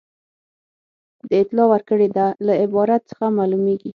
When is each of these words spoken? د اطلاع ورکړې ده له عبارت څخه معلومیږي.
د 1.29 1.31
اطلاع 1.43 1.67
ورکړې 1.73 2.07
ده 2.15 2.25
له 2.45 2.53
عبارت 2.63 3.01
څخه 3.09 3.25
معلومیږي. 3.37 3.89